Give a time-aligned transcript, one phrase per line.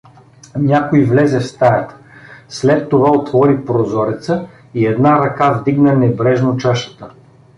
[0.59, 1.95] Някой влезе в стаята,
[2.49, 7.11] след това отвори прозореца и една ръка вдигна небрежно чашата.